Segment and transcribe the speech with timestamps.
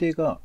[0.00, 0.40] 腕が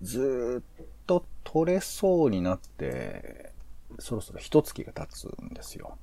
[0.00, 3.52] ずーっと取れそうになって、
[3.98, 5.98] そろそろ一月が経つんですよ。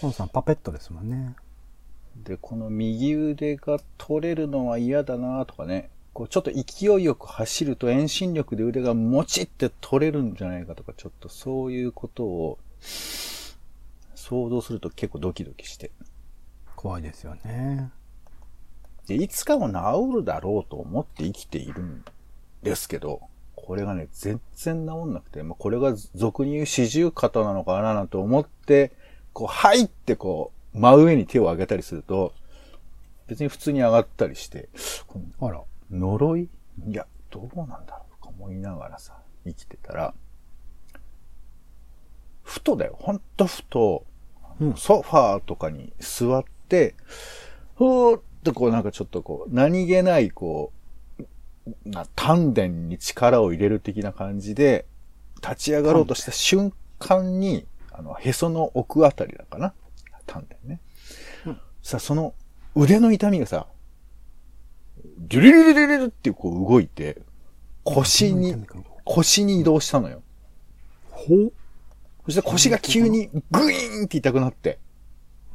[0.00, 1.34] ポンさんパペットですもんね。
[2.16, 12.58] で、この右腕が取れるのは嫌だなとかね、こうちょっと勢いよく走ると遠心力で腕がもちって取れるんじゃないかとか、ちょっとそういうことを
[14.14, 15.90] 想像すると結構ドキドキして。
[16.76, 17.90] 怖いですよね。
[19.06, 22.04] で、いつかは治るだろうと思って生きているん
[22.62, 23.20] ですけど、
[23.54, 28.92] これがね、全然治んなくて、まあ、これが俗に言う四十肩なのかななんて思って、
[29.32, 32.32] こう、入ってこう、真上に手を上げたりすると、
[33.26, 34.68] 別に普通に上がったりして、
[35.40, 35.62] あら。
[35.90, 36.48] 呪い？
[36.86, 40.14] いや、どうなんだろうとか思いながらさ、生きてたら、
[42.42, 44.04] ふとだよ、ほんとふと、
[44.60, 44.74] うん。
[44.74, 46.94] ソファーとかに座って、
[47.76, 50.72] ふーっとこうなんかちょっとこう、何気ないこ
[51.18, 51.22] う、
[51.84, 54.86] な丹田に力を入れる的な感じで、
[55.42, 59.74] 立ち上がろうとした瞬間に、あの、へその奥あたりだかな
[60.26, 60.80] 丹田ね。
[61.82, 62.34] さ、その
[62.74, 63.66] 腕の痛みがさ、
[65.28, 67.22] ジュリリリリリリってこう動いて、
[67.84, 68.54] 腰に、
[69.04, 70.22] 腰に移動したのよ。
[71.10, 71.52] ほう
[72.24, 74.78] そして腰が急にグイーンって痛くなって、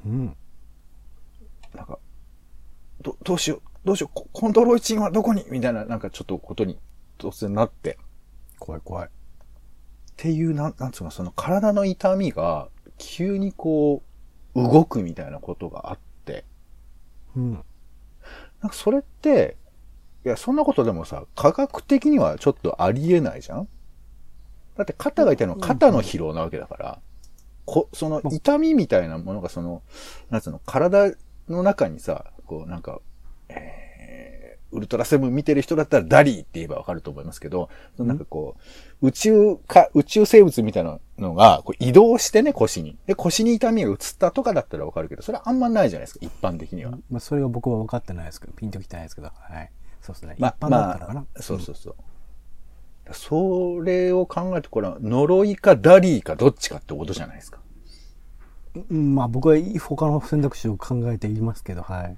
[0.06, 0.36] うん。
[1.74, 1.98] なんか、
[3.02, 5.46] ど、どうしよう、どうしよう、ココントロールチンはどこに？
[5.50, 6.78] みたいな、なんかちょっとことに
[7.18, 7.98] 突然なって。
[8.60, 9.08] 怖い怖い。
[9.08, 9.12] っ
[10.16, 14.02] ていう、なん、なんつうの、その体の痛みが急にこ
[14.56, 16.44] う、動くみたいなことがあって、
[17.36, 17.52] うん。
[17.54, 17.62] なん
[18.70, 19.58] かそれって、
[20.26, 23.68] いや、そんなことでもさ、科学的にはちょっとありえないじゃん？
[24.76, 27.00] だって肩が痛いのは肩の疲労なわけだから、
[27.66, 29.84] こ、その痛みみたいなものがその、
[30.32, 31.14] なんつうの、体
[31.48, 33.00] の中にさ、こうなんか、
[33.50, 38.56] えー、ウルトラセブン見てる人だったらダリーって言えばわかると思いますけど、なんかこ
[39.02, 42.98] う、宇宙か、宇宙生物みたいなのがこう移動してね、腰に。
[43.06, 46.92] で、腰に痛みが移ったとかだったらわかるけど、それはあんまないじゃないですか、一般的には。
[47.10, 49.72] まあ、それが僕は分かってないですけど、ピンときてないですけど、はい。
[50.02, 50.36] そうですね。
[50.40, 51.20] ま一般だったらかな。
[51.22, 51.96] まあ、そうそうそう。
[53.14, 57.60] それを考えると、これは呪いかダリーかどっちかってことじゃないですか。
[58.90, 59.16] うん。
[59.16, 62.18] まあ僕は他の選択肢を考えていますけど、はい。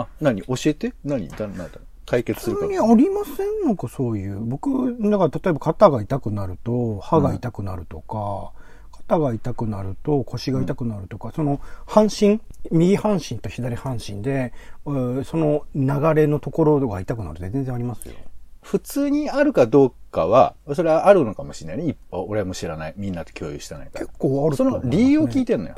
[0.00, 0.42] あ、何？
[0.42, 0.94] 教えて？
[1.04, 1.28] 何？
[1.28, 1.68] だ、なんだ？
[2.06, 2.72] 解決するか普通。
[2.72, 4.40] にありませんのか、そういう？
[4.40, 8.52] 僕、だから例えば肩が痛くなると、歯が痛くなるとか、
[8.92, 12.40] 肩が痛くなると腰が痛くなるとか、その半身、
[12.70, 14.52] 右半身と左半身で、
[14.86, 18.14] えーその流れのところが痛くなるって全然ありますよ。
[18.62, 21.96] 普通にあるかどうかは、それはあるのかもしれないね。
[22.10, 22.94] 俺も知らない。
[22.96, 24.18] みんなと共有してないから結。
[24.18, 25.76] 構あるとその理由を聞いてんのよ。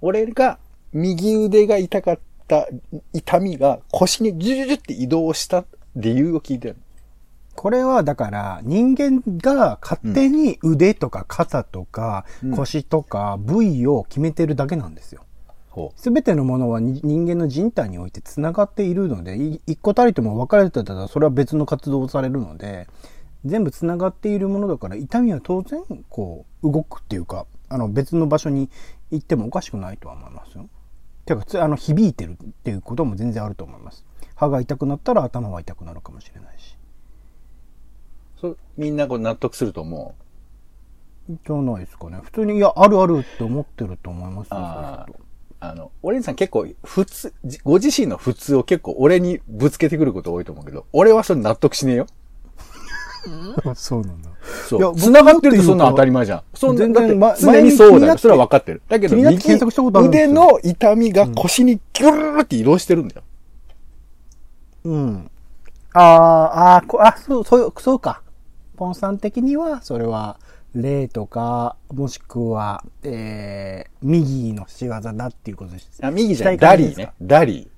[0.00, 0.58] 俺が
[0.92, 2.18] 右腕が痛かっ
[2.52, 2.68] た
[3.14, 5.64] 痛みが腰にジュジュジュって移動した
[5.96, 6.76] 理由を聞いてんの。
[7.54, 15.22] これはだから人間が勝手に腕とか肩とかうん腰とか部位を決めてるだけなんですよ。
[15.70, 22.88] ほすべてのものはに人間の人体において繋がっているので、い一個たりとも分かれてたらそれは別の活動をされるので、
[23.44, 28.68] 全部繋がっているものだから痛みは当然こう動くっていうか、あの別の場所に
[29.10, 30.68] 行ってもおかしくないとは思いますよ。
[31.24, 34.04] てかつあの響いてるっていうことも全然あると思います。
[34.34, 36.76] 歯が痛くなったら頭は痛くなるかもしれないし。
[38.38, 38.40] う。
[38.40, 40.22] そみんなこう納得すると思う。
[41.28, 42.18] じゃないですかね。
[42.22, 44.56] 普通に、いや、あるあるって思ってると思いますよ。
[44.56, 45.06] あ
[45.60, 52.06] あの、オレンジさん結構普通、じご自身の普通を結構俺にぶつけてくること多いと思うけど、俺はそれ納得しねえよ。
[53.74, 54.30] そうなんだ。
[54.68, 54.76] そ。
[54.76, 56.42] いうや繋がってるとそんな当たり前じゃん。
[56.54, 58.18] そんな、全だって然ま常にそうだよ。
[58.18, 58.82] それは分かってる。
[58.88, 63.22] だけど、腕よの痛みが腰にギュルルルって移動してるんだよ。
[64.84, 65.30] うん。
[65.94, 68.22] あーあー、こあ、そう、そう、そうか。
[68.76, 70.38] ポンさん的には、それは、
[70.74, 76.00] 霊とか、もしくは、えー、右の仕業だっていうことです。
[76.02, 76.58] あ、右じゃない。
[76.58, 77.12] ダリーね。
[77.20, 77.68] ダリ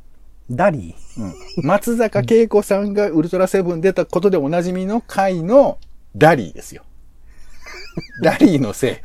[0.51, 1.23] ダリーー。
[1.59, 1.67] うん。
[1.67, 5.79] 松坂慶子さんがウルトラセブン出たことでおなじみの回の
[6.17, 6.85] ダリーですよ。
[8.23, 8.97] ダリーのせい。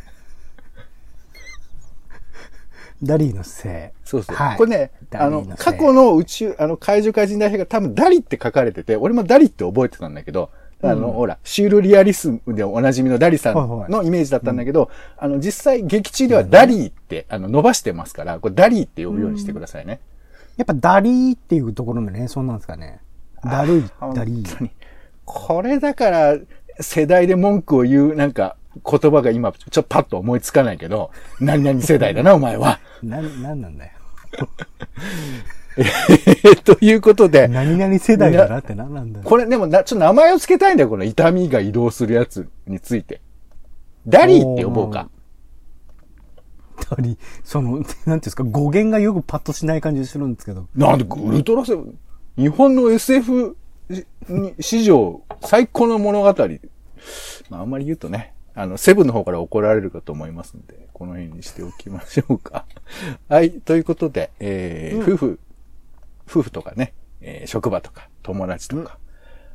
[3.02, 4.00] ダリーのせい。
[4.04, 4.36] そうそう。
[4.36, 10.52] はいこれね、あの過去の宇宙、あの、怪獣怪人大兵が多分ダリって書かれてて、俺もダリって覚えてたんだけど、
[10.82, 20.00] あの、ほら、シュールリアリスムでおなじみのダリさんはいはいのイメージだったんだけど、あの、実際劇中ではダリーって、あの、伸ばしてますから、これダリーって呼ぶようにしてくださいね。
[20.60, 23.00] やっぱダリーっていうところの連想なんですかね。
[23.46, 24.58] だるい、本ダリー。
[24.58, 24.72] 当に。
[25.24, 26.38] これだから、
[26.82, 32.78] 世代で文句を言う、なんか、言葉が今、ちょっとパッと思いつかないけど、何々世代だな、 お前は。
[33.02, 33.92] な、なんなんだよ。
[35.78, 39.26] え ということで、何々世代だなって何なんだよ。
[39.26, 43.22] これでもな、ちょっと名前を付けたいんだよ、この痛みが移動するやつについて。
[44.06, 45.08] ダリーって呼ぼうか。
[46.90, 50.68] ダリその、なんていうんですか、語源がよくパッとしない感じするんですけど。
[50.76, 52.00] なんで、ウルトラセブン、
[52.38, 53.58] 日本の SF
[54.28, 56.34] に史上最高の物語。
[57.50, 62.66] まあ、あんまり言うとね、あの、セブンの方から怒られるかと思いますんで、この辺にしておきましょうか。
[63.30, 65.40] はい、ということで、えーうん夫婦、
[66.30, 68.98] 夫婦とかね、えー職場とか、友達とか、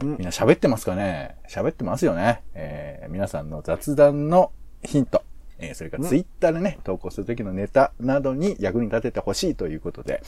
[0.01, 1.37] うんみんな喋ってますかね？
[1.49, 2.43] 喋ってますよね？
[2.55, 4.51] えー皆さんの雑談の
[4.83, 5.23] ヒント、
[5.59, 10.23] えーそれからツイッターでね、投稿するときのネタなどに役に立ててほしいということで、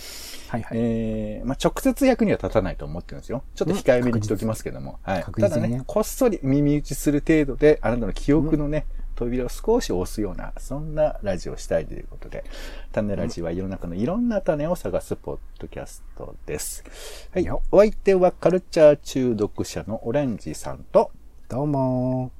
[0.48, 0.78] はいはい。
[0.78, 3.42] えーまあ、直接役には立たないと思ってるんですよ。
[3.54, 4.98] ちょっと控えめにしておきますけども。
[5.02, 5.24] はい。
[5.24, 8.86] ただね、こっそり耳打ちする程度で、あなたの記憶のね、
[9.16, 12.44] 扉を少し押すような、そんなラジオをしたいということで、
[12.92, 16.84] 種ラジは世の中のいろんな種を探すポッドキャストです。
[17.32, 17.44] はい。
[17.44, 21.10] よお相手はカルチャー中毒者のオレンジさんと、
[21.48, 22.30] どうも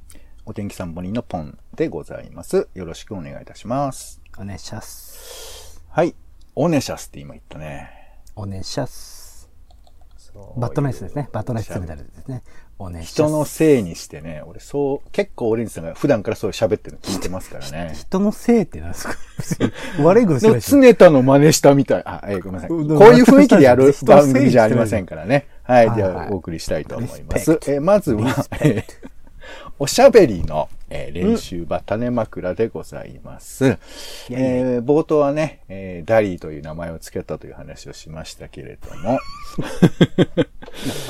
[0.46, 2.68] お天気散歩人のポンでございます。
[2.74, 4.20] よろしくお願いいたします。
[4.38, 5.82] お願いします。
[5.88, 6.14] はい。
[6.54, 7.90] オネシャスって今言ったね。
[8.36, 9.50] お願いします。
[10.56, 11.28] バットナイスですね。
[11.32, 12.42] バットナイスメダルですね。
[12.78, 13.54] お願いし人のます。
[13.54, 17.94] せいにしてね、俺そう、結構オレンジさんが普段からそう喋ってるの聞いてますからね。
[17.94, 19.14] 人のせいってなんですか？
[20.04, 20.80] 悪いことしてないのでしょ。
[20.80, 22.02] 常田の真似したみたい。
[22.04, 22.68] あ、えーごめんなさい。
[22.68, 25.48] こううんいう雰囲気でやる番組じゃありませんからね。
[25.64, 25.90] はい。
[25.96, 29.15] ではお送りしたいと思いますえーまずは、えー
[29.78, 33.76] おしゃべりの、えー練習場種枕でございます。
[34.30, 39.18] えー冒頭はね、えーダリーという名前を付けたという話をしましたけれども、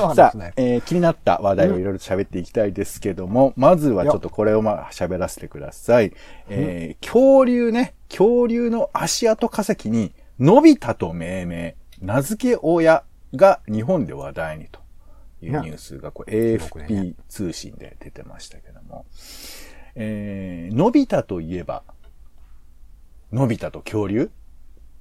[0.17, 6.13] さあ、えー気になった話題をいろいろと喋っていきたいですけども、まずはちょっとこれをまあ喋らせてください。
[6.49, 13.05] えー恐竜ね、恐竜の足跡化石に、のび太と命名、名付け親
[13.37, 14.81] が日本で話題にと
[15.47, 19.07] いうニュースがこ AFP 通信で出てましたけども、
[19.95, 21.83] えー、のび太といえば、
[23.33, 24.31] のび太と恐竜？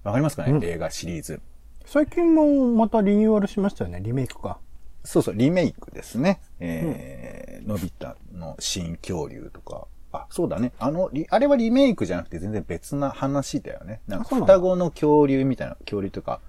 [0.03, 1.41] わかりますかね、うん映画シリーズ。
[1.85, 3.99] 最近もまたリニューアルしましたよね。
[4.01, 4.59] リメイクか。
[5.03, 6.41] そうそう、リメイクですね。
[6.59, 9.87] えーのび太の新恐竜とか。
[10.11, 10.71] あ、そうだね。
[10.79, 14.01] あの、リあれはリメイクじゃなくて全然別な話だよね。
[14.07, 16.39] なんか双子の恐竜みたいな、恐竜とか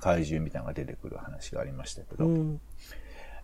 [0.00, 2.60] 怪獣みたいなのが出てくる話がありましたけど、ん。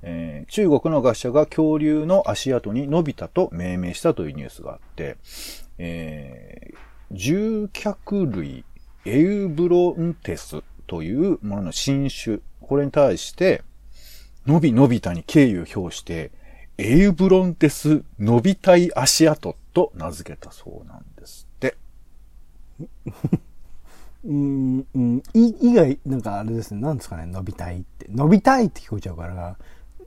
[0.06, 5.16] えー中国の学者が恐竜の足跡にのび太と命名したというニュースがあって、
[5.78, 8.64] えー獣脚類
[9.04, 13.62] エウブロンテスというものの新種、これに対して、
[14.46, 16.32] のびのび太に敬意を表して、
[16.78, 21.76] エウブロンテスのびたい足跡と名付けたそうなんですって。
[24.24, 26.80] うん、うん、い、以外、なんかあれですね。
[26.80, 27.26] なんですかね。
[27.26, 28.06] 伸びたいって。
[28.08, 29.58] 伸びたいって聞こえちゃうから、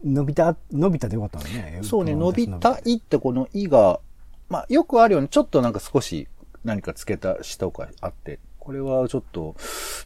[0.03, 1.79] 伸びた、伸びたでよかったのね。
[1.83, 2.93] そうね、伸びたい。
[2.93, 3.99] いってこのいが、
[4.49, 6.27] まあよくあるようにちょっとなんか少し
[6.63, 9.55] 何か付けたしとかあって、これはちょっと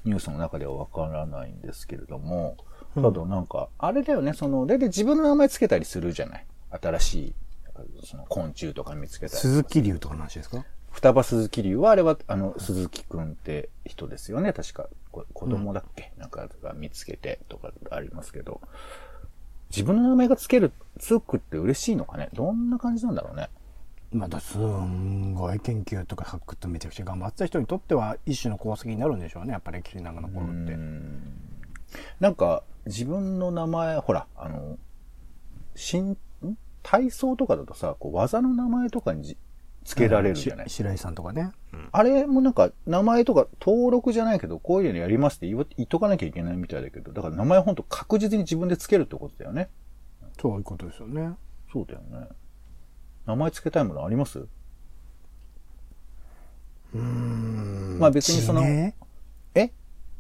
[0.06, 2.58] ニュースの中ではわからないんですけれども、
[2.94, 6.46] ただなんか、あれだよね、その、大体自分の名前付けたりするじゃない？
[6.70, 7.34] 新しい、
[8.04, 9.40] その昆虫とか見つけたり。
[9.40, 10.66] 鈴木龍とかの話ですか？
[10.92, 14.52] 双葉鈴木龍は、あれは、あの、鈴木くんって人ですよね。
[14.52, 18.60] 確か、こ子供だっけ、なんかが見つけてとかありますけど。
[19.74, 22.30] 自分の名前がつける、つくって嬉しいのかね？
[22.34, 23.50] どんな感じなんだろうね？
[24.12, 29.54] まだすんごい研究とか発掘めちゃくちゃ頑張ってた人にとっては一種の功績になるんでしょうね。
[29.54, 30.78] やっぱり歴史なんか残るって。
[32.20, 34.78] なんか、自分の名前、ほら、あの、
[35.76, 36.18] 新、ん
[36.84, 39.38] 体操とかだとさ、こう技の名前とかに
[39.84, 41.52] じつけられるじゃない、し白井さんとかね。
[41.92, 49.70] あれもなんか、名前とか登録じゃないけど、こういうのやりますって言っとかなきゃいけないみたいだけど、だから名前ほんと確実に自分でつけるってことだよね。
[50.40, 51.36] そういうことですよね。
[51.72, 52.28] そうだよね。
[53.26, 54.40] 名前つけたいものあります？
[54.40, 57.98] うーん。
[58.00, 58.94] まあ別にそのえ？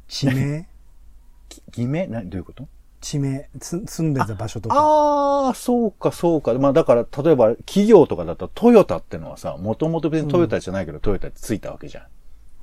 [0.08, 0.68] 地名？
[1.50, 2.08] き偽名？
[2.08, 2.68] などういうこと？
[3.01, 4.75] 地名つ住んでた場所とか。
[4.77, 6.53] ああ、そうか、そうか。
[6.53, 12.08] まあだから、例えば企業とかだったらトヨタってのはさ、もともと別にトヨタじゃないけど、トヨタってついたわけじゃ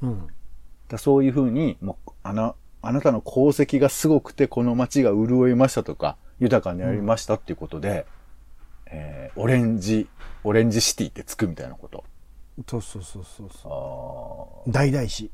[0.02, 0.06] ん。
[0.06, 0.26] うん。
[0.88, 8.06] だそういうふうに、もう、あな、あなたの功績がすごくて、この街が潤いましたとか、豊かになりましたっていうことで、
[8.86, 10.08] えー、オレンジ、
[10.44, 12.04] オレンジシティってつくみたいなこと。
[12.68, 14.72] そうそうそうそうそあう。
[14.72, 15.30] 大々市。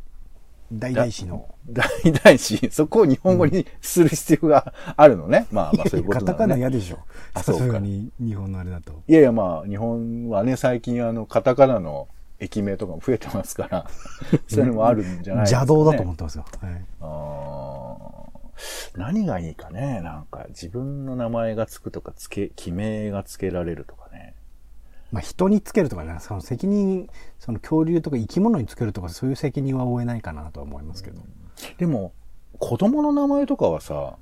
[0.79, 1.55] 大々市の。
[1.69, 5.47] 大々し、 そこを日本語にする必要があるのね。
[5.51, 6.63] まあまあそういうことカタカなのね。
[6.63, 6.99] ナ嫌でしょ。
[7.43, 9.03] そうに日本のあれだと。
[9.07, 13.87] いやいやまあ、日本はね、最近あの、カタカナの駅名とかも増えてますから、
[14.49, 15.67] そういうのもあるんじゃないですか、ね。
[15.67, 16.45] 邪道だと思ってますよ。
[16.61, 16.85] はい。
[17.01, 18.15] あ
[18.97, 20.01] 何がいいかね。
[20.03, 24.35] なんか自分の名前がつくとか、つけ、記名がつけられるとかね。
[25.15, 31.23] まあ、人につけるとかね、その責任、その恐竜とか生き物につけるとか、そういう責任は負えないかなとは思いますけど。
[31.79, 32.13] でも、
[32.59, 34.17] 子供の名前とかはさ、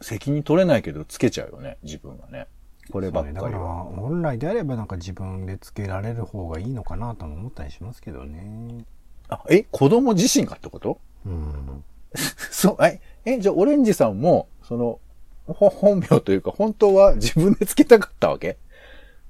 [0.00, 2.46] 責任取れないけどつけちゃうよね、自分がね。
[2.90, 3.84] こればっかりだから、は。
[3.84, 8.86] 本来であればなんか自分でつけられる方がいいのかなとも思ったりしますけどね。
[9.28, 10.98] あ、え、子供自身がってこと？
[11.26, 11.84] うん。
[12.50, 15.00] そう、え、え、じゃあオレンジさんも、その、
[15.46, 18.56] ほ本名というか、本当は自分でつけたかったわけ？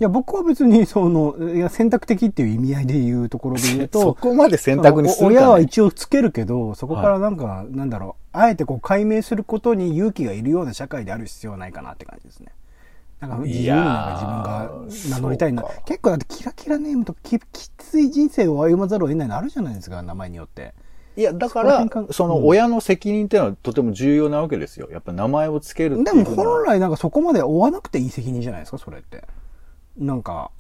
[0.01, 12.49] いや、僕は別に、 その、いや、選択的っていう意味合いで言うところで言うそと、 こまで選択にするか、ね、お親は一応つけるけど、そこからなんか、なんだろう、あえてこう解明することに勇気がいるような社会である必要はないかなって感じですね。
[13.21, 15.65] なんか自由になんか自分が名乗りたいな。
[15.85, 20.73] 結構だってキラキラネームとかききつい人生を歩まざるを得ないのあるじゃないですか、名前によって。
[21.17, 24.89] いや、だからその親の責任っていうのはとても重要なわけですよ。
[24.91, 29.25] やっぱ名前をつけるってでも本来なんかそこまで追わなくていい責任じゃないですか、それって。
[30.01, 30.51] なんか、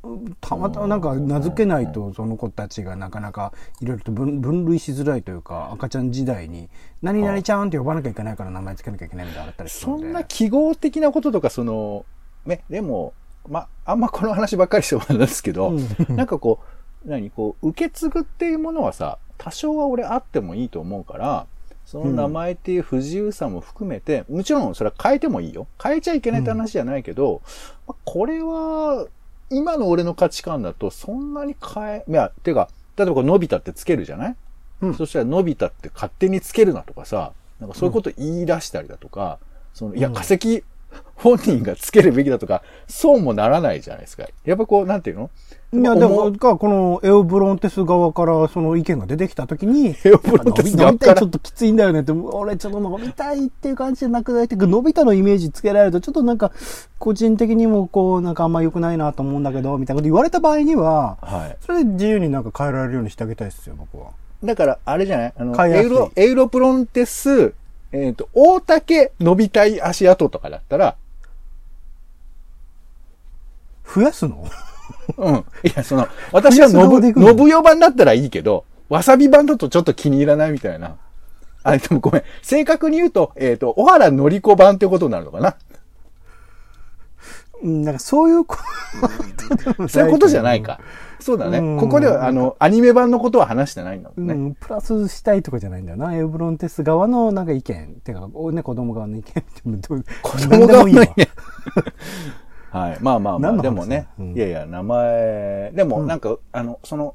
[0.43, 6.69] たまたまなんか名付けないとその子たちがなかなかいろいろと分分類しづらいというか、赤ちゃん時代に
[7.01, 9.97] 何々ちゃんって呼ばなきゃいけないから名前つけなきゃいけないみたいなのあったりするそ。
[9.97, 12.05] んな記号的なこととか、その、
[12.45, 13.15] ね、でも、
[13.49, 15.73] ま、あんまこの話ばっかりしてもなんですけど、
[16.11, 16.61] なんかこ
[17.05, 21.47] う、何、こう、受け継ぐっていうものはさ、多少は俺あってもいいと思うから、
[21.87, 25.67] その名前っていう不自由さも含めて、もちろんそれは変えてもいいよ。
[25.83, 27.43] 変えちゃいけないって話じゃないけど、
[27.89, 29.09] まあこれは、
[29.51, 34.37] 今の俺の価値観だとそんなに変え、いや、てか、例えばこれのび太ってつけるじゃない、
[34.83, 34.95] うん。
[34.95, 39.39] そしたらのび太って勝手につけるなとかさ、なんかそういうこと言い出したりだとか、
[39.75, 40.15] その、いや、うん。
[40.15, 40.65] 化石
[41.15, 44.27] 本人がつけるべきだとか、そうもならないじゃないですか。
[44.45, 45.31] やっぱこう、なんていうの？
[45.73, 56.53] いや、でも、かこのエオブロンテス側からその意見が出てきたときに、エオブロンテス側から伸びたいちょっときついんだよねって、俺ちょっと伸びたいっていう感じじゃなくないって伸びたのイメージつけられると、ちょっとなんか、
[56.99, 61.57] 個人的にもこう、なんかあんま良くないなと思うんだけど、みたいなこと言われた場合には、はい。
[61.61, 64.11] それで自由になんか変えられるようにしてあげたいですよ、僕は。
[64.43, 65.33] だから、あれじゃない？
[65.37, 67.53] あの、エウロ、エウロプロンテス、
[67.93, 70.97] えっ、と、大竹伸びたい足跡とかだったら、
[73.85, 74.47] 増やすの？
[75.17, 75.35] うん。
[75.65, 77.27] いや、その、私は増やすノブ、側でいくの？
[77.29, 80.97] ノブヨ版だったらいいけど、わさび版だとちょっと気に入らないみたいな。
[81.63, 82.23] あ、でもごめん。
[82.43, 85.57] 正確に言うと、えっ、と、小原のり子版ってことになるのかな
[87.63, 88.57] うん、なんかそういうこ
[89.77, 90.81] とそういうことじゃないか。。
[91.21, 91.79] そうだねうん。
[91.79, 94.35] ここでは、あの、アニメ版のことは話してないんだもね。
[94.35, 96.15] うんん、プラスしたいとかじゃないんだよな。
[96.15, 98.01] エオブロンテス側のなんか意見。
[98.05, 99.63] てか、おね、子供側の意見って。
[100.23, 101.07] 子供がいいわ。
[102.71, 102.99] はい。
[103.01, 107.15] まあまあまあ、でもね、うんいやいや、名前、でもうんなんか、あの、その、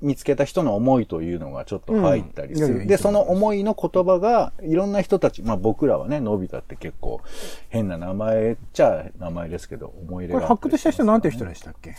[0.00, 2.78] 見つけた人の思いというのがちょっと入ったりする。
[2.78, 7.20] うんで、その思いの言葉が、いろんな人たち、まあ僕らはね、のび太って結構
[7.68, 11.96] 変な名前っちゃ名前ですけど、思い入れこれがあったり発掘した人なんて人でしたっけ？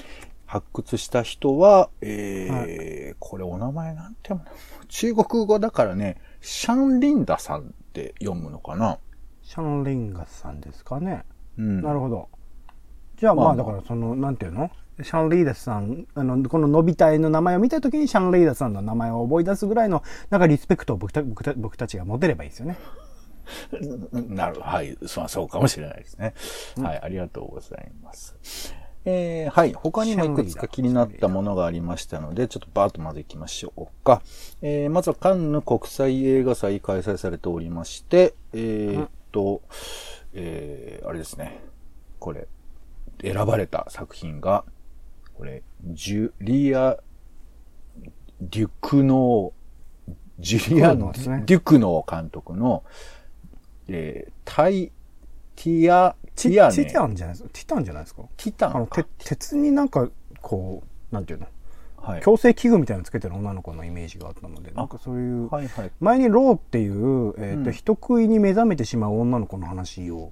[0.50, 4.42] 発掘した人は、えーこれお名前なんても
[4.88, 7.64] 中国語だからね、シャンリンダさんっ
[7.94, 8.98] て読むのかな？
[9.44, 11.24] シャンリンガスさんですかね。
[11.58, 11.84] うん。
[11.84, 12.30] なるほど。
[13.18, 14.72] じゃあまあだからその、なんていうの？
[15.04, 20.02] シャンリーダスさん、あの、こののび太の名前を見たときにシャンリーダスさんの名前を思い出すぐらいの、
[20.32, 22.80] なんかリスペクトを僕た僕た僕たちが持てればいいですよね。
[24.12, 24.98] なるはい。
[25.06, 26.34] そうかもしれないですね。
[26.82, 27.02] はい。
[27.04, 28.36] ありがとうございます。
[29.12, 29.74] えーはい。
[29.74, 34.22] 他にもいくつか気になったものがありましたので、ちょっとバーッとまず行きましょうか。
[34.62, 39.62] えーまずはカンヌ国際映画祭開催されておりまして、えーっと、
[40.34, 41.60] えーあれですね。
[42.20, 42.48] これ、
[43.22, 44.64] 選ばれた作品が、
[45.38, 46.98] これ、ジュリア・
[48.42, 52.84] デュクノー、ジュリア・デュクノー監督の、
[53.88, 54.92] えータイ、
[55.56, 57.50] ティア、テティアンじゃないですか？
[57.54, 58.24] ティタンじゃないですか？
[58.38, 60.10] ティタンあの、て鉄になんか、
[60.42, 61.48] こう、なんていうの？
[61.98, 62.22] はい。
[62.22, 65.92] 矯正器具みたいなのつけてる女の子のイメージがあったので、なんかそういう、はいはい。
[66.00, 70.32] 前にローっていう、えっ、と、うん人食いに目覚めてしまう女の子の話を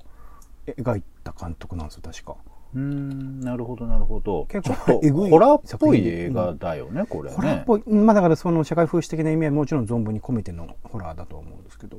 [0.65, 2.35] 描いた監督なんですよ、確か。
[2.73, 4.45] うーん、なるほど、なるほど。
[4.45, 7.35] 結構ホラーっぽい映画だよね、これね。
[7.35, 11.97] ホラーっぽい、まあだからその社会風刺的な意味はもちろん存分に込めてのホラーだとは思うんですけど、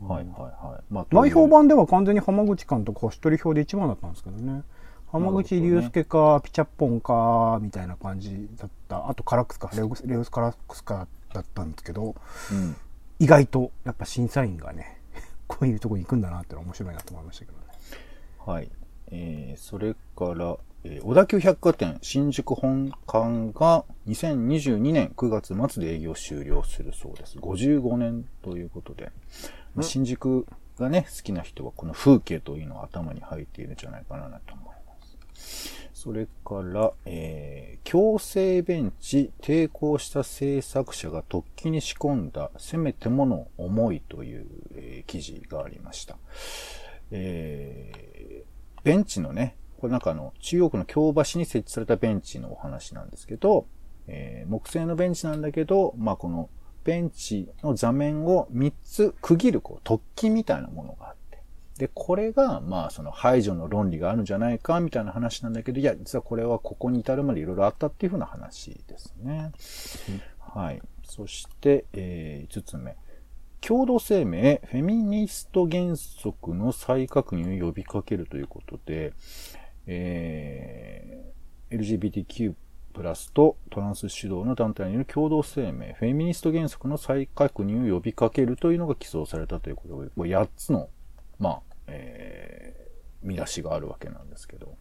[0.00, 0.82] はいはいはい。
[0.92, 4.62] まあ、内評版では完全に浜口監督星取り表で一番だったんですけどね。
[5.12, 9.08] 浜口竜介か、ピチャッポンか、みたいな感じだった。
[9.08, 12.14] あとカラックスか、レオスレオスカラックスかだったんですけど、
[12.52, 12.76] うん。
[13.18, 15.00] 意外とやっぱ審査員がね、
[15.48, 17.64] こういうとこに行くんだなって面白いなと思いましたけどね。
[18.46, 18.70] はい。
[19.08, 27.38] えー、それから、えー小田急百貨店新宿本館が2022年9月末で営業終了するそうです。
[27.38, 29.12] 55年ということで、
[29.74, 30.46] まあ新宿
[30.78, 35.80] がね、好きな人はこの風景というのは頭に入っているんじゃないかなと思います。
[35.92, 46.16] それから、えー、強制ベンチ、抵抗した制作者が突起に仕込んだ、せめてもの思いという、えー記事がありました。
[47.10, 53.66] えー、ベンチのね、これなんかあの、中央区の京橋に設置されたベンチのお話なんですけど、
[54.06, 56.50] えー木製のベンチなんだけど、まあこの
[56.84, 61.42] ベンチの座面を3つ区切る、こう、突起みたいなものがあって。
[61.78, 69.52] で、これが、まあその排除の論理があるんじゃないか、みたいな話なんだけど、いや、実はこれはここに至るまでいろいろあったっていうふうな話ですね。
[70.38, 70.82] はい。
[71.04, 72.96] そして、えー5つ目。
[73.60, 79.12] 共同声明、フェミニスト原則の再確認を呼びかけるということで、
[79.92, 81.10] えー
[81.70, 82.54] LGBTQ
[82.92, 90.88] プラスとトランス主導の団体による共同声明、フェミニスト原則の再確認を呼びかけるというのが起草されたということで、これ8つの、
[91.38, 92.80] まあ、えー
[93.22, 94.76] 見出しがあるわけなんですけど、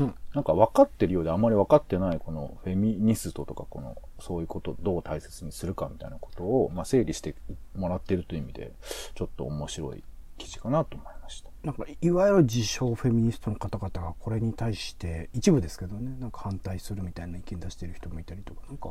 [0.00, 7.34] うんなんか分かってるようであまり分かってないこのフェミニストとかこのそういうことをどう大切にするかみたいなことを、まあ、整理して
[7.74, 8.72] もらってるという意味で
[9.16, 10.04] ちょっと面白い
[10.38, 11.48] 記事かなと思いました。
[11.62, 18.90] なんかいわゆる自称フェミニストの方々がこれに対して一部ですけどねなんか反対するみたいな意見出してる人もいたりとかなんか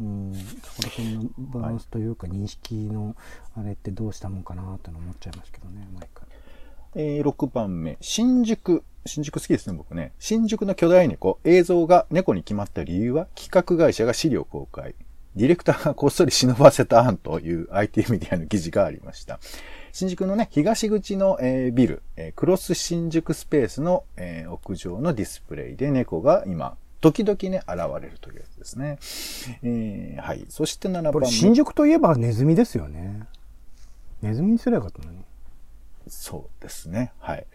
[0.00, 3.14] うんそこら辺のバランスというか認識の
[3.54, 6.26] あれってどうしたもんかなっての思っちゃいますけどね毎回。
[6.94, 8.84] えー6番目、新宿。
[9.06, 10.12] 新宿好きですね、僕ね。
[10.18, 11.40] 新宿の巨大猫。
[11.44, 14.94] 映像が猫に決まった理由は、企画会社が資料公開。
[15.34, 19.40] ディレクターがこっそり忍ばせた案という IT メディアの記事がありました。
[19.92, 28.98] 新宿のね、東口の、えービル、えークロス新宿スペースの、えー屋上のディスプレイで猫が今、時々ね、現れるというやつですね。
[29.62, 30.44] えーはい。
[30.48, 31.26] そして7番目。
[31.26, 33.26] 新宿といえばネズミですよね。
[34.22, 35.24] ネズミにすればよかったのに。
[36.08, 37.12] そうですね。
[37.18, 37.46] はい。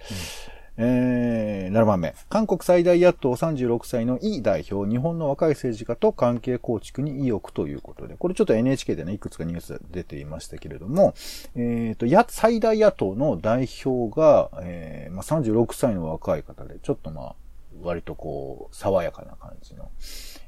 [0.79, 2.13] えー、7番目。
[2.29, 11.15] 韓国最大野党36歳のイ代表、日本の若い政治家と関係構築に意欲ということで、これちょっと NHK でね、いくつかニュース出ていましたけれども、
[11.55, 17.35] えーと、や、最大野党の代表が、えーまあ、36歳の若い方で、ちょっとまあ、
[17.81, 19.89] 割とこう、爽やかな感じの、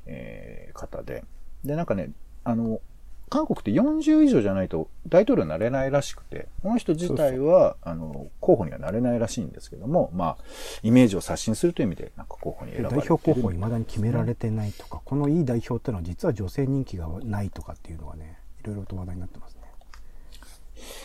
[0.05, 1.23] えー方で。
[1.65, 2.11] で、なんかね、
[2.43, 2.81] あの、
[3.29, 10.37] 韓国って40以上じゃないと大統領になれないらしくて、この人自体は、あの、候補にはなれないらしいんですけども、まあ、
[10.83, 19.59] イメージを刷新するという意味で、なんか候補に選ばれ代表候補いまだに決められてないとか、このいい代表ってのは実は女性人気がないとかっていうのがねいろいろと話題になってますね。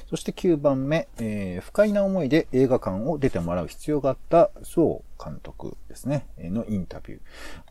[0.08, 7.20] そして9番目、えー不快な思いで映画館を出てもらう必要があった、そう監督ですね、えーのインタビュー。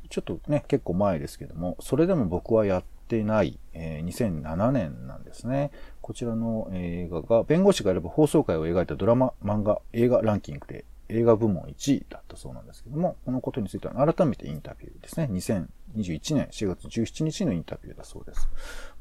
[0.10, 5.72] ちょっとね、結構前ですけども、それでも僕はやってない、えー2007年なんですね。
[6.02, 15.30] こちらの映画が、弁護士が選ぶ放送回を描いたドラマ、漫画、映画ランキングで映画部門1位だったそうなんですけども、このことについては改めてインタビューですね。
[15.32, 18.50] 2021年4月17日のインタビューだそうです。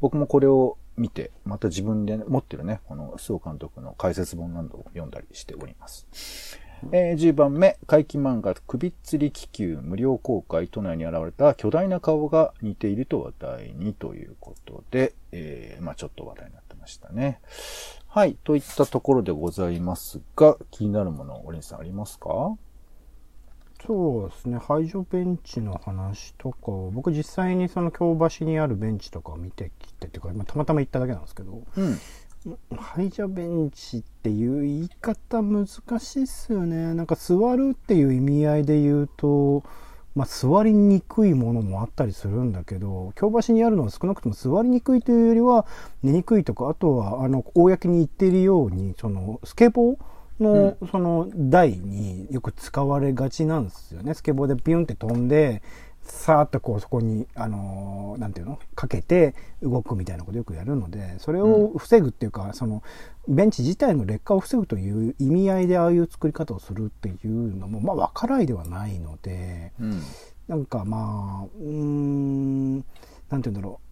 [0.01, 6.59] 僕もこれを見て、また自分で持ってるね、この須藤監督の解説本などを読んだりしております。
[6.91, 17.41] えー10番目、怪奇漫画、首吊り気球無料公開都内に現れた巨大な顔が似ていると話題にということで、えーまあちょっと話題になってましたね。
[18.09, 22.57] はい、といったところでございますが、気になるもの、オレンジさんありますか？
[23.85, 26.57] そうですね排除ベンチの話とか
[26.93, 31.99] 僕実際にその京橋にあるベンチとかを見てきてっていうか、まあ、たまたま行っただけなんですけどうん。
[32.77, 39.63] 排除ベンチっていう言い方難しいっすよねなんか座るっていう意味合いで言うと
[40.15, 45.67] まあ、座りにくいものもあったりするんだけど京橋にあるのは少なくとも座りにくいというよりは
[46.03, 49.97] 寝にくいとかあとはあの公に言っているようにそのスケボー
[50.39, 54.13] のその台によく使われがちなんですよね。
[54.15, 55.63] スケボーでビュンって飛んで
[56.05, 58.59] さーっとこうそこにあのーなんていうの？
[58.75, 62.83] かけて動くみたいなことよくやるのでそれを防ぐっていうか、その
[63.29, 70.03] ベンチ自体の劣化を防ぐという意味合いでああいう作り方をするっていうのもまあ分からないではないのでうん。
[70.49, 72.85] なんかまあうーんなんて
[73.31, 73.81] 言うんだろ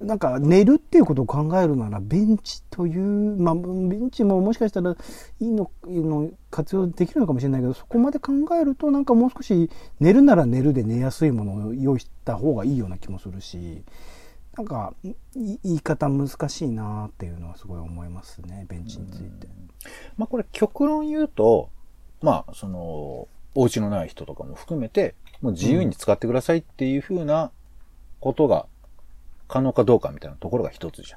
[0.00, 3.60] なんか寝るっていうことを考えるならベンチというまあベ
[3.96, 4.96] ンチももしかしたらい
[5.46, 13.82] いのいいの活用できるのかもしれないけどそこまで考えるとなんかもう少し寝るなら寝るで寝やすいものを用意した方がいいような気もするし
[14.56, 19.48] なんかい言い方難しいなっていうのはすごい思いますねベンチについて。
[20.16, 21.70] まあこれ極論言うと、
[22.22, 27.50] まあその、お家のない人とかも含めて、もう自由に使ってくださいっていう風な
[28.20, 28.66] ことが
[29.50, 31.16] 可能かどうかみたいなところが一つじゃ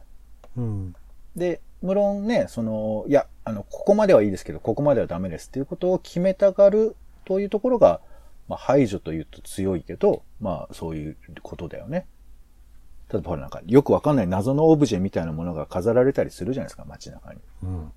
[0.59, 0.61] ん。
[0.61, 0.95] うん。
[1.35, 8.01] で、無論ね、その、いや、あの、ここまではいいですけど、ここまではダメですっていうことを決めたがるというところが、
[8.47, 12.07] まあ、排除というと強いけど、まあ、そういうことだよね。
[13.11, 17.39] 例えばほらなんか、よくわかんない謎のオブジェみたいなものが飾られたりするじゃないですか、街中に。
[17.61, 17.91] うん。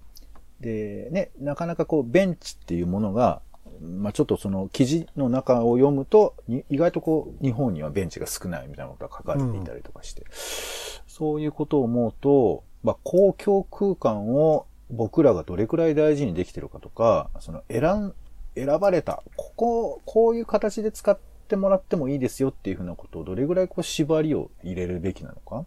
[0.61, 3.40] で、ね、なかなかこう、ベンチっていうものが、
[3.81, 10.25] まあちょっとその記事の中を読むと、意外とこう、日本にはベンチが少ないみたいなことが書かれていたりとかして、
[11.07, 18.15] そういうことを思うと、まあ公共空間を僕らがどれくらい大事にできてるかとか、その選ん、
[18.55, 25.65] 選ばれた、ここ、こういう形で使ってもらってもいいですよっていうふうなことをどれぐらいこう縛りを入れるべきなのか。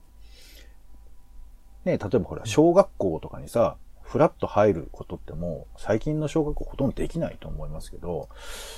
[1.86, 3.78] ね、例えばほら、小学校とかにさ、
[4.10, 8.28] フラッと入ることってもう、最近の小学校ほとんどできないと思いますけど、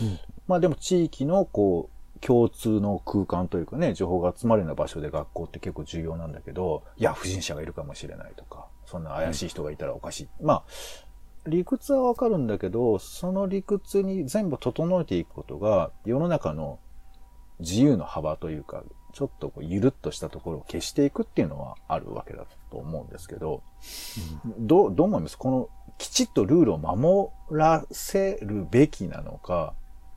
[0.01, 10.29] うんまあでも地域のこう、共通の空間というかね、情報が集まるような場所で学校って結構重要なんだけど、いや、不審者がいるかもしれないとか、そんな怪しい人がいたらおかしい。
[10.41, 10.63] まあ、
[11.47, 16.79] 理屈はわかるんだけど、その理屈に全部整えていくことが、世の中の
[17.59, 23.61] 自由の幅というか、ちょっとこうゆるっとしたところを消していくっていうのはあるわけだと思うんですけど、
[24.59, 25.37] どう、どう思います？
[25.37, 29.73] この、きちっとルールを守らせるべきなのか、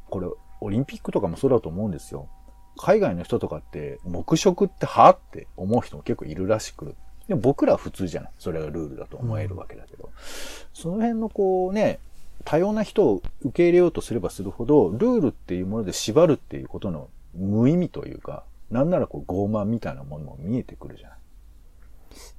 [0.09, 0.29] これ、
[0.61, 2.29] オリンピックとかもそうだと思うんですよ。
[2.77, 6.95] 海外の人とかって、黙食ってはって思う人も結構いるらしく。
[7.29, 8.31] でも僕らは普通じゃない。
[8.39, 10.11] それがルールだと思えるわけだけど。
[10.73, 11.99] その辺のこうね、
[12.45, 21.19] 多様な人を受け入れようとすればするほど、ルールっていうもので縛るっていうことの無意味というか、なんならこう傲慢みたいなものも見えてくるじゃない。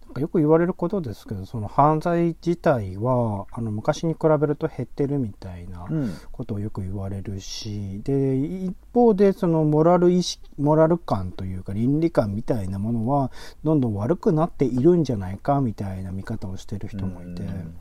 [0.06, 6.14] なんかよく言われることですけど、その犯罪自体は、あの、昔に比べると減ってるみたいなうん。
[6.34, 13.32] ことをよく言われるし、で、一方で、そのモラル意識、モラル感というか倫理観みたいなものは、
[13.64, 17.78] どんどん悪くなっているんじゃないかみたいな見方をしてる人もいて、うん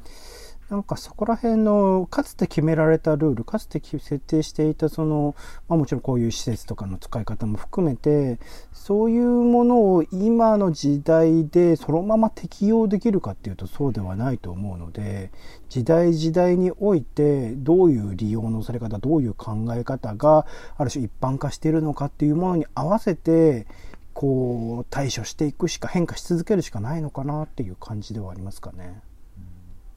[0.70, 5.34] なんかそこら辺のかつて決められたルールかつて設定していたその、
[5.68, 8.38] まあ、もちろんこういう施設とかの使い方も含めて
[8.72, 15.30] そういうものを今の時代でそのまま適用できるかっていうとそうではないと思うので
[15.68, 20.46] 時代時代においてどういう利用のされ方どういう考え方が
[20.78, 23.66] ある種一般化しているのかっていうものに合わせて
[24.14, 29.02] こう対処していくしか変化し続けるしかないのかなっていう感じではありますかね。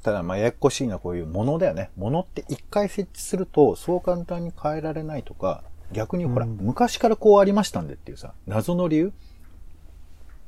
[0.03, 1.89] ただ、まあ、ややこしいのはこういうものだよね。
[1.97, 9.13] ものって一回設置すると、そう簡単に変えられないとか、逆にほら、うん昔からこうありましたんでっていうさ、謎の理由？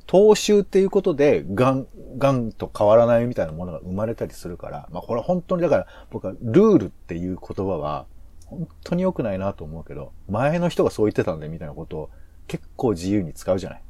[0.06, 1.86] 踏襲っていうことで、ガン、
[2.18, 8.06] ガンと変わらないみたいなものが生まれたりするから、まあ、これ本当にだから、僕はルールっていう言葉は、
[8.46, 12.10] 本当に良くないなと思うけど、前の人がそう言ってたんでみたいなことを
[12.48, 13.82] 結構自由に使うじゃない？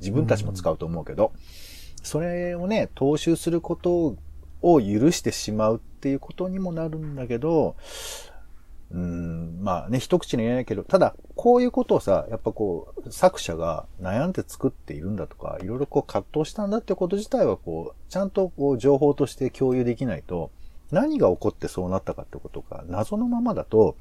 [0.00, 1.32] 自分たちも使うと思うけど、
[2.02, 4.16] それをね、踏襲すること
[4.62, 7.76] を許してしまうっていうことにもなるんだけど、
[8.90, 20.50] うん、まあね、一口に言えないけど、ただ、こういうことをさ、やっぱこう、作者が悩んで作っているんだとか、いろいろこう葛藤したんだってこと自体はこう、ちゃんとこう、情報として共有できないと、
[20.90, 23.94] 何が起こってそうなったかってことが、謎のままだと、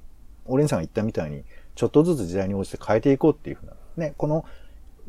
[0.45, 1.43] オレンさんが言ったみたいに、
[1.75, 4.45] ちょっとずつ時代に応じて変えていこうっていうふうな、ね、この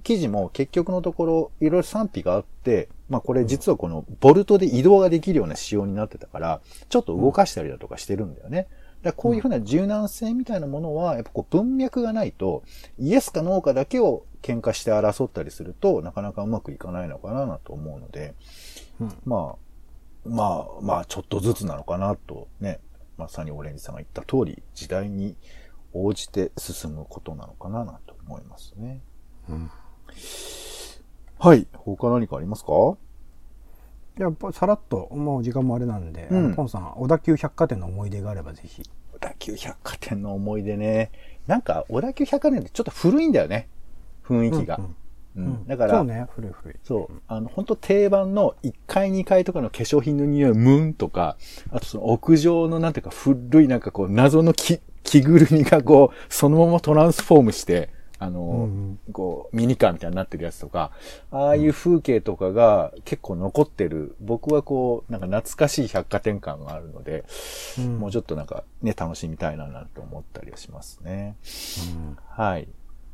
[0.03, 8.69] 記事も結局のところ、いろいろ賛否があって、まあこれ実はこのボルトで移動ができるような仕様になってたから、ちょっと動かしたりだとかしてるんだよね。
[9.03, 12.63] だこういうふうな柔軟性みたいなものは、やっぱこう文脈がないと、
[12.99, 18.35] イエスかノーかだけを喧嘩して争ったりすると、なかなかうまくいかないのかななと思うので、
[19.01, 22.81] うんまあ、まあ、まあ、ちょっとずつなのかなとね、
[23.17, 25.37] まさにオレンジさんが言った通り、時代に
[25.93, 29.01] 応じて進むことなのかななと思いますね。
[29.49, 29.71] うん
[31.39, 31.67] はい。
[31.73, 32.97] 他何かありますか？
[34.19, 41.13] やっぱさらっともう時間もあれなんで、うんポンさん小田急百貨店の思い出があればぜひ小田急百貨店の思い出ね。
[41.47, 43.69] なんか、小田急百貨店ってちょっと古いんだよね。
[44.25, 44.77] 雰囲気が。
[44.77, 44.89] ううんん
[45.37, 47.23] うんだから、そうね古い古いそう。
[47.29, 51.37] あの、本当定番の1階2階とかの化粧品の匂い、ムーンとか、
[51.71, 60.91] あとその屋上のなんていうか古いなんかこう謎の着、着ぐるみがこう、そのままトランスフォームして、あの、うんこう、ミニカーみたいになってるやつとか、
[61.31, 67.25] ああいう風景とかが結構残ってる、僕はこう、なんか懐かしい百貨店感があるので、
[67.79, 71.37] うんもうちょっとなんかね、楽しみたいななんて思ったりはしますね。
[71.95, 72.69] うんはい。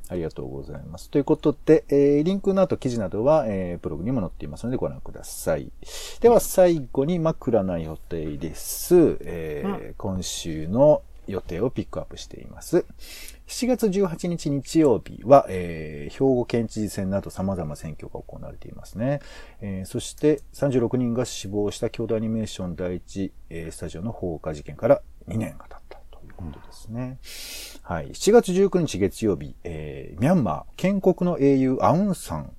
[0.08, 1.08] ありがとうございます。
[1.10, 5.72] ということで、えー、リンクの後記事などは、えー、ブログにも載っていますのでご覧ください。
[6.20, 9.18] では最後に枕な予定です。
[9.22, 12.84] えーう今週の予定をピックアップしています。
[13.46, 19.20] 7月18日日曜日は、えー兵庫県知事選など様々選挙が行われていますね。
[19.60, 27.18] えーそして36人が死亡した京都アニメーション第一、えースタジオの放火事件から2年が経ったということですね。
[27.82, 28.08] はい。
[28.10, 32.52] 7月19日月曜日、えーミャンマー建国の英雄アウンサン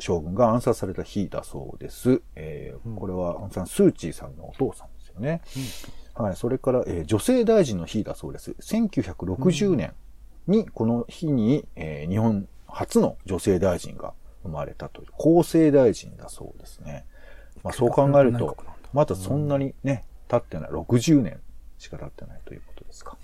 [0.00, 2.22] 将軍が暗殺された日だそうです。
[2.34, 5.42] えーこれはアウンサン・スー・チーさんのお父さんですよね。
[6.14, 6.36] はい。
[6.36, 8.50] それから、えー女性大臣の日だそうです。
[8.60, 9.92] 1960年
[10.46, 17.04] に、この日に、えー日本初の女性大臣が生まれたという、厚生大臣だそうですね。
[17.62, 18.56] まあそう考えると、
[18.92, 21.38] まだそんなにね、経ってない、60年
[21.78, 23.16] しか経ってないということですか。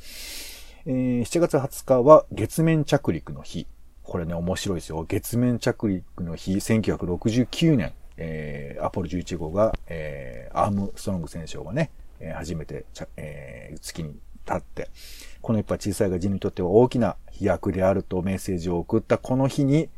[0.87, 3.67] えー7月20日は月面着陸の日。
[4.03, 5.05] これね、面白いですよ。
[5.09, 12.85] 月面着陸の日、1969年、えーアポロ11号が、えーアームストロング選手がね、えー初めて
[13.17, 14.11] えー月に
[14.47, 14.89] 立って、
[15.43, 19.89] この一派小さいが人類にとっては大きな飛躍であるとメッセージを送ったこの日に、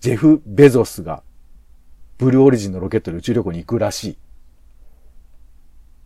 [0.00, 1.22] ジェフ・ベゾスが、
[2.18, 4.18] ブルーオリジンのロケットで宇宙旅行に行くらしい。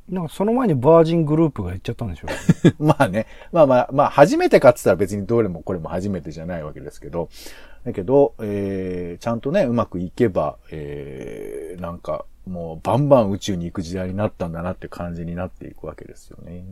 [0.08, 2.28] なんかその前にバージングループが言っちゃったんでしょ
[2.78, 3.26] まあね。
[3.50, 7.28] まあまあ、まあ、初めてかって言ったら別にどれもこれも初めてじゃないわけですけど、
[7.84, 16.64] だけど、えー、ちゃんとね、うまくいけば、えー、なんか、もうバンバン宇宙に行く時代になったんだなって感じになっていくわけですよね。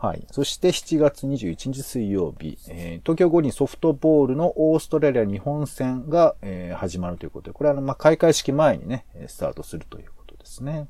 [0.00, 0.24] はい。
[0.30, 10.86] そして7月21日水曜日、えー東京五輪ソフトボールのオーストラリア日本戦が、えー始まるということで、これはあの、まあ、開会式前にね、スタートするということですね。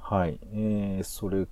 [0.00, 0.40] はい。
[0.52, 1.46] えー、それ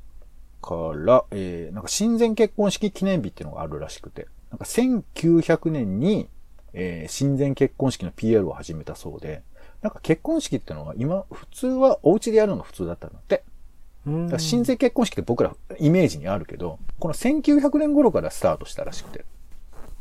[0.61, 6.29] から、えー、なんか親善結婚式記念日っていうのがあるらしくて、なんか1900年に、
[6.73, 9.45] えー、親善結婚式の PR を始めたそうで、
[9.83, 13.45] なんか結婚式っていうのは今、普通はお家でやるのが普通だったのって。
[14.07, 19.25] うんだから親善結婚式って僕らイメージにあるけど、この1900年頃からスタートしたらしくて。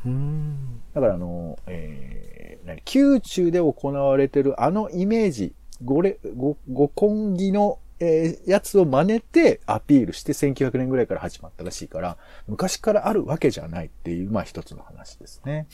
[0.05, 0.81] うん。
[0.93, 15.65] だからあの、えー、何、宮中で行われてるあのイメージ、ごれ、ご、ご婚儀の、えーやつを真似てアピールして1900年ぐらいから始まったらしいから、昔からあるわけじゃないっていう、まあ一つの話ですね。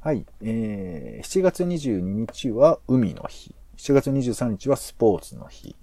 [0.00, 0.24] はい。
[0.40, 3.54] えー、7月22日は海の日。
[3.76, 5.76] 7月23日はスポーツの日。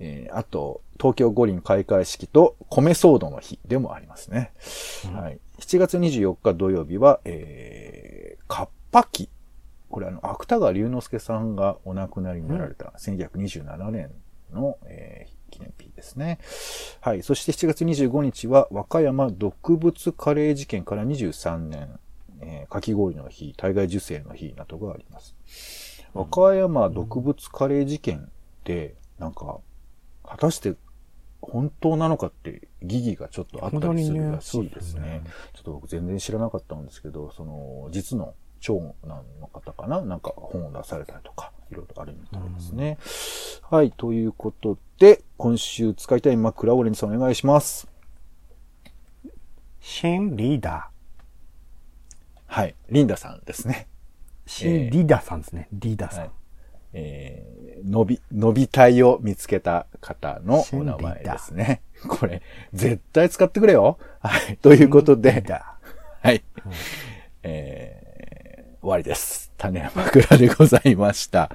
[0.00, 4.52] えー、あと、東京五輪開会式と米騒動の日でもありますね。
[5.14, 5.38] はい。
[5.60, 9.28] 7月24日土曜日は、えー、カッパ期。
[9.90, 14.10] これあの、芥川龍之介さんがお亡くなりになられた1927年
[14.52, 16.38] の、えー記念日ですね。
[17.00, 17.24] はい。
[17.24, 21.98] そして7月25日は、和歌山毒物カレー事件から23年、
[22.40, 25.34] えーかき氷の日、対外受精の日などがあります。
[26.14, 28.28] 和歌山毒物カレー事件っ
[28.62, 29.58] て、なんか、
[30.30, 30.74] 果たして
[31.42, 35.00] 本当なのかって疑義がちょっとあったりするらしいですね。
[35.00, 35.22] ね
[35.54, 40.02] ちょっと僕全然知らなかったんですけど、その、実の長男の方かな？
[40.02, 42.98] なんか本を出されたりとか、いろいろあるみたいですね。
[43.70, 47.88] はい、ということで、今週使いたい枕オレンジさんお願いします。
[49.80, 50.90] 新リーダ
[52.46, 53.88] はい、リンダさんですね。
[54.46, 54.50] ー。
[54.50, 55.68] 新リーダーさんですね。
[55.72, 56.20] リーダーさん。
[56.20, 56.30] はい
[56.92, 61.82] えー、伸び、伸び体を見つけた方のお名前ですね。
[62.08, 63.98] これ、絶対使ってくれよ。
[64.20, 64.56] はい。
[64.58, 65.76] ということで、ダ
[66.22, 66.42] はい。
[67.42, 69.52] えー、終わりです。
[69.56, 71.50] 種山倉でございました。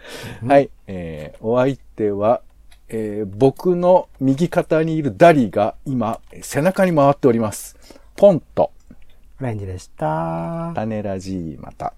[0.46, 0.70] はい。
[0.88, 2.42] えー、お相手は、
[2.88, 7.76] えー、僕の右肩にいるダリが今、背中に回っております。
[8.16, 9.44] ポンと、ー。
[9.44, 10.72] オレンジでした。
[10.76, 11.94] 種ラジーまた。